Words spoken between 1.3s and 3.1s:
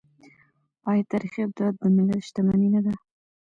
ابدات د ملت شتمني نه ده؟